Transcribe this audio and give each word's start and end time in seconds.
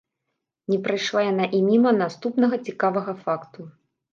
Не 0.73 0.77
прайшла 0.87 1.21
яна 1.27 1.45
і 1.57 1.61
міма 1.69 1.91
наступнага 2.01 2.55
цікавага 2.71 3.13
факту. 3.27 3.71